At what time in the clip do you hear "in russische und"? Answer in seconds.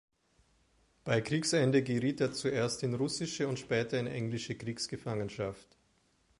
2.81-3.59